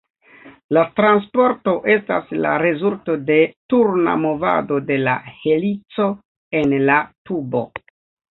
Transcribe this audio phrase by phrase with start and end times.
[0.75, 3.35] La transporto estas la rezulto de
[3.73, 6.07] turna movado de la helico
[6.61, 6.97] en la
[7.31, 7.63] tubo.